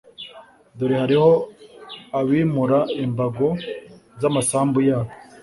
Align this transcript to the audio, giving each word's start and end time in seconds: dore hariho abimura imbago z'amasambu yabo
dore 0.77 0.95
hariho 1.03 1.31
abimura 2.19 2.79
imbago 3.03 3.47
z'amasambu 4.21 4.79
yabo 4.89 5.11